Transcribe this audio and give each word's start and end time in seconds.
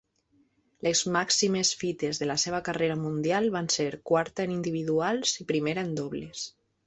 Les 0.85 1.01
màximes 1.15 1.73
fites 1.81 2.21
de 2.21 2.29
la 2.29 2.37
seva 2.45 2.61
carrera 2.69 2.97
mundial 3.03 3.51
van 3.57 3.69
ser 3.75 3.87
quarta 4.13 4.47
en 4.49 4.57
individuals 4.57 5.35
i 5.45 5.49
primera 5.55 5.85
en 5.89 5.95
dobles. 6.01 6.47